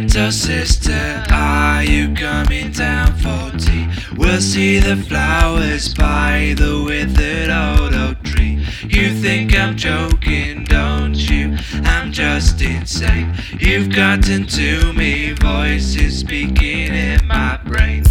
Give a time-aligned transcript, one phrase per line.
[0.00, 3.86] little sister, are you coming down for tea?
[4.16, 8.66] We'll see the flowers by the withered old oak tree.
[8.88, 11.56] You think I'm joking, don't you?
[11.84, 13.34] I'm just insane.
[13.60, 18.02] You've gotten to me, voices speaking in my brain.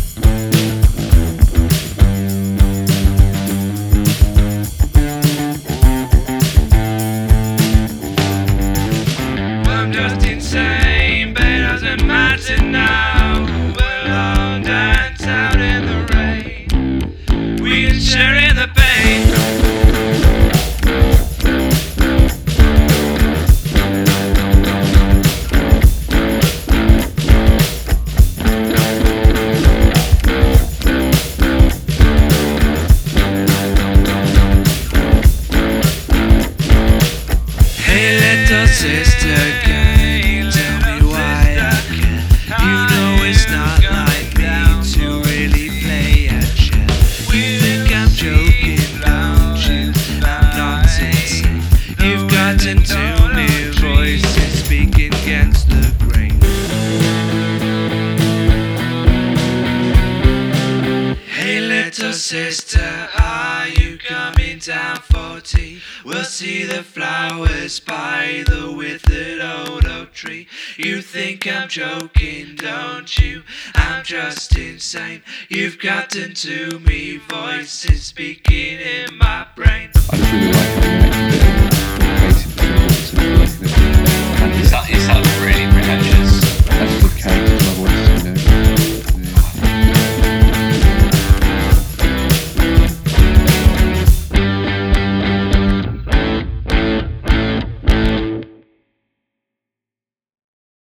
[38.53, 41.57] Little sister, can you tell me why?
[42.61, 46.59] You know it's not like me to really play at.
[47.33, 49.91] You think I'm joking, don't you?
[50.21, 51.41] I'm.
[51.97, 52.29] You've
[53.33, 56.39] me, voices speaking against the grain.
[61.25, 64.97] Hey little sister, are you coming down
[66.05, 70.47] We'll see the flowers by the withered old oak tree.
[70.77, 73.43] You think I'm joking, don't you?
[73.75, 75.21] I'm just insane.
[75.49, 79.89] You've gotten to me, voices speaking in my brain.
[80.13, 81.02] I really like